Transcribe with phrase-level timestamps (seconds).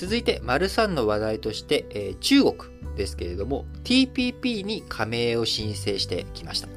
[0.00, 2.54] 続いて、丸3の話題として、えー、中国
[2.96, 6.68] ですけれども、TPP に加盟を申請してきました。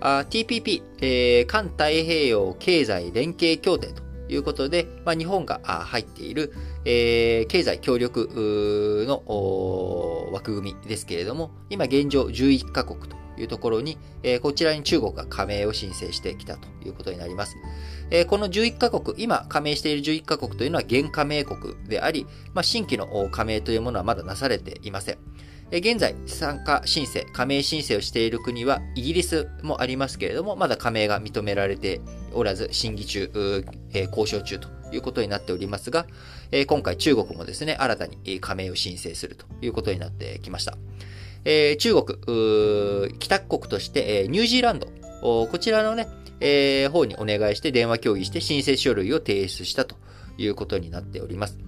[0.00, 6.52] TPP、えー、環太平洋経済連携協定ということで、まあ、日本が入っている、
[6.84, 8.28] えー、経済協力
[9.08, 17.56] の枠組みですけれども、今現状11カ国というところに、え、こちらに中国が加盟を申請してきたということになります。
[18.10, 25.18] え、この11カ国、今加盟している11カ国というのは現加盟国であり、まあ、新規の加盟というものはまだなされていません。
[25.74, 32.02] 現在、参加申請、加盟申請をしている国はイギリスもありますけれども、まだ加盟が認められて
[32.34, 33.30] おらず、審議中、
[33.94, 36.06] 交渉中ということになっておりますが、
[36.66, 40.76] 今回中国もですね、新たに加盟を申請するということになってきました。
[41.44, 44.88] 中国、帰宅国としてニュージーランド、
[45.20, 46.08] こちらのね、
[46.90, 49.96] 方にお願いして電話協議して申請書類を提出したと
[50.38, 51.58] いうことになっております。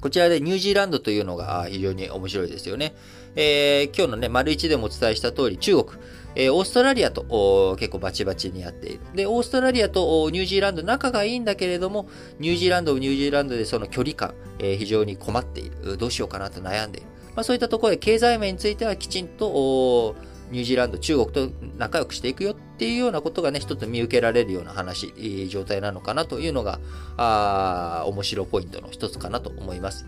[0.00, 2.94] こちらでニュージーランドというのが非常に面白いですよね。
[3.36, 6.00] えー、今日のね、丸一でもお伝えした通り、中国、
[6.34, 9.00] えー、オーストラリアと結構バチバチにやっている。
[9.14, 12.08] で、オーストラリアとニュージーランド仲がいいんだけれども、
[12.38, 15.98] ニュージーランド、ニュージーランドでその距離感、えー、非常に困っている。
[15.98, 17.09] どうしようかなと悩んでいる。
[17.34, 20.16] まあ、そういったところで経済面についてはきちんと、
[20.50, 25.12] ニュージーランド、中国と仲良くしていくよっていうようなことがね、一つ見受けられるような話、
[25.48, 26.80] 状態なのかなというのが、
[27.16, 30.06] あ面白ポイントの一つかなと思います。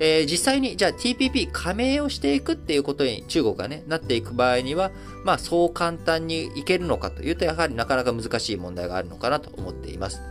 [0.00, 4.90] えー、実際に、じゃあ TPP 加盟をしていくっていうことに中国がね、なっていく場合には、
[5.24, 10.22] まあそう簡単にいけるのかというと、やはりなかなか難しい問題があるのかなと思っています。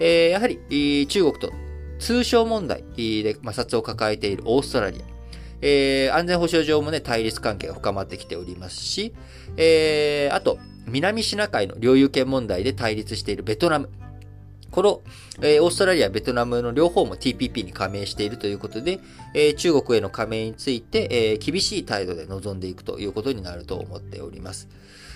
[0.00, 1.52] えー、やはり、中国と
[1.98, 5.09] 通商問題で摩擦を抱えているオーストラリア。
[5.62, 9.12] えー、安全保障上もね、対立関係が深まってきておりますし、
[9.56, 13.88] えー、あと、南シナ海の領有権問題で対立しているベトナム。
[14.70, 15.02] この、
[15.42, 19.00] えー、オーストラリア、ベトナムの両方も TPP に加盟しているということで、
[19.34, 24.68] えー、中国への加盟について、えー、厳しい態度で臨んでいくということになると思っております。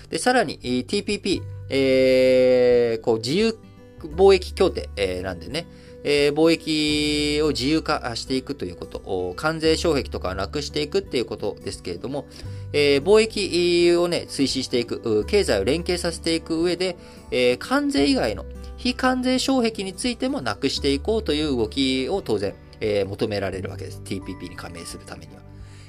[0.09, 3.57] で、さらに、TPP、えー、こう自由
[3.99, 5.65] 貿易協定、えー、なんでね、
[6.07, 12.27] えー、貿易を自由化していくということ、関税障壁とかなくしていくっていうことですけれども、
[12.73, 16.95] えー、貿易をね、推進していく、経済を連携させていく上で、
[17.31, 18.45] えー、関税以外の
[18.77, 24.01] 非関税障壁についてもなくしていこうという動きを当然、えー、求められるわけです。
[24.05, 25.41] TPP に加盟するためには。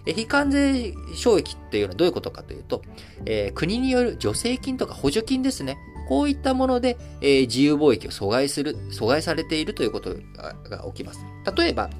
[0.06, 2.82] 非関税障壁っていうのはどういうことかというと、
[3.26, 5.76] えー、国による助成金とか補助金ですね。
[6.08, 10.14] こういったもので、えー、自由貿易を阻害する、阻害されているということ
[10.68, 11.20] が起きます。
[11.56, 11.90] 例えば、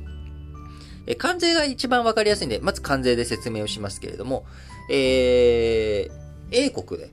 [1.06, 4.44] えー、関税が一番わかりやすいんで、まず関税で説明をしますけれども、
[4.90, 6.10] えー、
[6.50, 7.10] A 国で、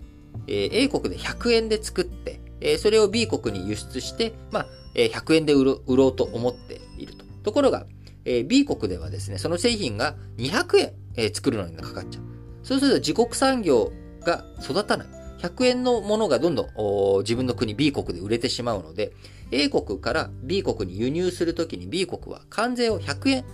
[0.48, 7.25] えー、A 国で100円で作って、えー、それを B 国に輸出して、まあ、えー、100円で売ろうと思っていると。
[7.44, 7.86] ところが、
[8.25, 12.24] えー、B 国ではですね、その製品が200円、えー、作るのにかかっちゃう。
[12.64, 15.22] そうすると自国産業が育たない。
[15.44, 19.12] 100円のものがどんどん自分の国 B 国で売れてしまうので、
[19.52, 23.46] A 国から B 国に輸入するときに B 国は関税を100円、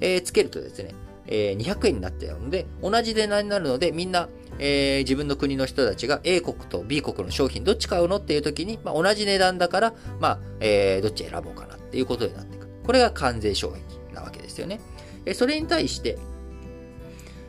[0.00, 0.94] えー、つけるとですね、
[1.26, 4.28] えー、200円になっちゃうので、同じ値段になるので、みんな、
[4.58, 12.68] えー、自分の国の人たちが A 国と B 国の商品どっち買うのっていう時に、まあ、同じ値段だから、まあ、えー、どっち選ぼうかなっていうことになってくる。
[12.84, 14.80] これが関税障壁なわけですよね。
[15.24, 16.18] えそれに対して、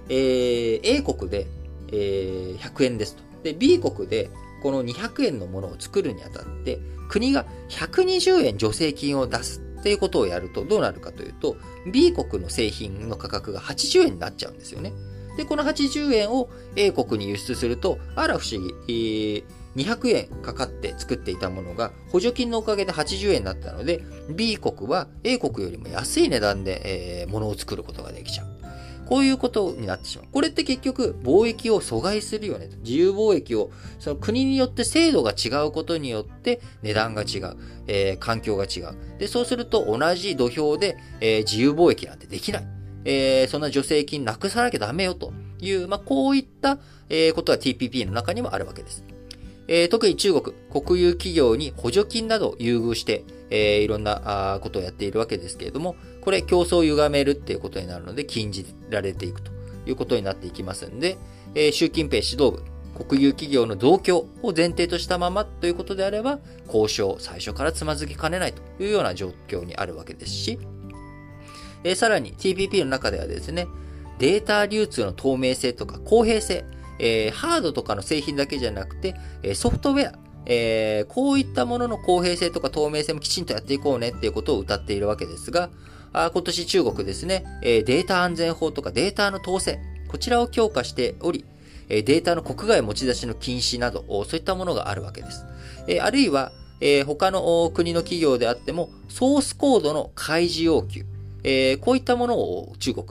[0.08, 1.48] え、A 国で、
[1.92, 3.29] えー、100円ですと。
[3.44, 4.30] で、B 国で
[4.62, 6.80] この200円のものを作るにあたって、
[7.10, 11.58] 国が120円助成金を出すっていうことをやるとどうなるかというと、
[11.92, 14.94] B 国の製品の価格が80円になっちゃうんですよね。
[15.38, 19.46] で、この80円を A 国に輸出すると、あら不思議、
[19.76, 24.04] 200円かかって作っていたものが補助金のおかげで80円になったので、
[24.36, 28.49] B 国は A 国よりも安い値段で、えー、物を作ることができちゃう。
[29.10, 30.28] こういうことになってしまう。
[30.32, 32.70] これって結局、貿易を阻害するよね。
[32.84, 37.58] 自由貿易を、その国によって制度が違うことによって値段が違う。
[37.88, 38.96] えー、環境が違う。
[39.18, 42.68] で、そうすると同じ土俵で、えー、自由貿易なんてできない。
[43.04, 46.78] えー、そんな助成金なくさなきゃダメよという、まあ、こういった、
[47.10, 49.04] えー、ことが TPP の中にもあるわけです。
[49.68, 59.52] えー、特に中国、国有企業に補助金などを優遇して、えー、いろんなあことをやっているわけですけれども、これ競争を歪めるっていうことになるので禁じられていくと
[59.86, 61.18] いうことになっていきますんで、
[61.56, 62.64] えー、習近平指導
[62.96, 70.60] 部、国有企業の同居を前提としたままということであれば、交渉、最初からつまずきかねないというような状況にあるわけですし、
[71.84, 73.68] えー、さらに TPP の中ではですね、
[74.20, 76.66] データ流通の透明性とか公平性、
[77.00, 80.14] えー、ハードとかの製品だけじゃなくて、えソフトウェア、
[80.52, 85.70] えー、こういったものの公平性とか透明性もきちんとやっていこうねっていうことを謳っているわけですが、
[86.12, 91.46] あ今年中国ですね、えデータ安全法とかデータの統制、こちらを強化しており、
[91.88, 95.46] えデータの国外持ち出しの禁止など、そういったものがあるわけです。
[95.88, 101.06] えあるいは、え他の国の企業であっても、ソースコードの開示要求、
[101.44, 103.06] えこういったものを中国、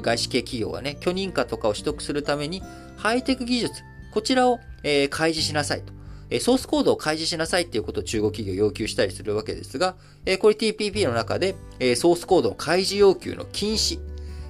[0.00, 2.62] 外資系企業がね、許認可とかを取得するために、
[2.96, 3.82] ハイテク技術、
[4.14, 5.97] こちらを、え開示しなさいと。
[6.40, 9.94] ソースコードを開示しなさいっていうことを中国企業要求したりするわけですが、
[10.40, 11.54] これ TPP の中で、
[11.96, 13.98] ソースコードの開示要求の禁止、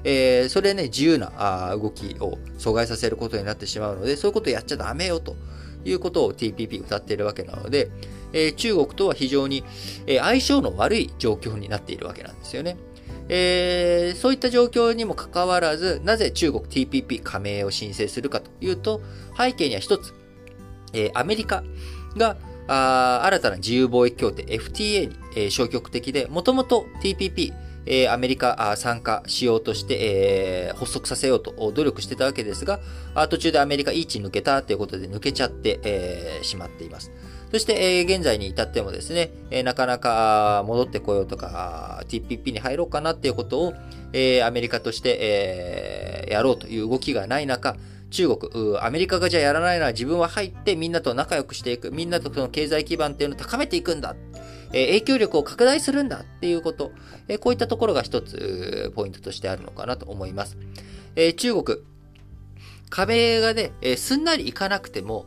[0.04, 5.36] え、それね、自由な動きを阻害させることになってしまうので、そういうことをやっちゃダメよと
[5.84, 7.90] いうことを TPP 歌っているわけなので、
[8.32, 9.64] え、中国とは非常に、
[10.06, 12.76] え、相性の悪い状況になっているわけなんですよね。
[13.30, 19.02] えー、そういった状況にもかかわらず、なぜ中国 TPP 加盟を申請するかというと、
[19.36, 20.14] 背景には一つ、
[20.92, 21.62] えー、アメリカ
[22.16, 22.36] が
[22.68, 27.52] あ新たな自由貿易協定 FTA に、えー、消極的で、もともと TPP、
[27.86, 32.80] えー、アメリカ参加しようとして、えー、発足させようと努力してたわけですが、
[33.30, 37.10] 途中でアメリカいい位置抜けたということで抜けちゃって、えー、しまっています。
[37.50, 43.74] そして、えー、現在に至ってもですね、えー、なかなか戻ってこようとか、TPP に入ろうかなっていうことを、
[44.12, 47.76] えー、アメリカとして、えー、やろうという動きがない中、
[48.10, 54.16] 中国、アメリカがじゃあやらないなら自分は入ってみんなと仲良くしていく、みんなとその経済基盤っていうのを高めていくんだ。
[54.72, 56.92] え影響力を拡大するんだっていうこと、
[57.26, 60.58] えこういったところが一つポイントとしてあるのかなと思います。
[61.16, 61.78] え中国、
[62.90, 65.26] 壁がね、えすんなりいかなくても、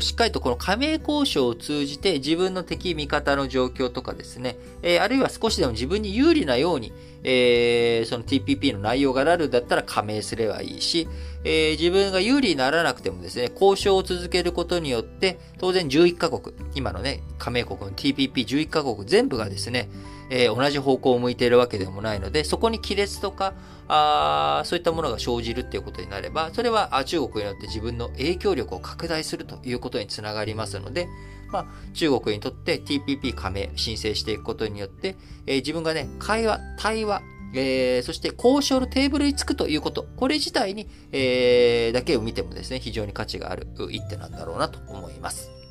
[0.00, 6.92] しっかりとこの加盟交渉を通じて自分の敵味方の状況とかですね、えあるいは少しでも自分に有利なように、
[7.24, 11.08] えー、その TPP の内容がなるんだったら加盟すればいいし、
[11.44, 19.88] えー、自分が有利にならなくてもですね、交渉を続けることによって、当然11カ国、今のね、加盟国の TPP11 カ国全部がですね、
[20.34, 23.52] えー、同じ方向を向いているわけでもないので、そこに亀裂とか、
[23.86, 31.06] あそういったものが生じるっていうことになれば、それは中国によって自分の影響力を拡大するということにつながりますので、
[31.50, 37.20] まあ、中国にとって TPP 加盟申請していくことによって、えー、自分がね、会話、対話、
[37.54, 45.61] えー、そして交渉のテーブルにつくということ、これ自体に、えー、だけを見てもですね、非常に価値がある一手なんだろうなと思います。